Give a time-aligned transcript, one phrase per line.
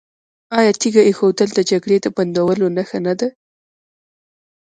[0.57, 3.27] آیا تیږه ایښودل د جګړې د بندولو نښه نه ده؟